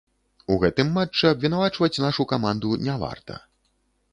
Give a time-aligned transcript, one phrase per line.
[0.53, 3.39] У гэтым матчы абвінавачваць нашу каманду не варта.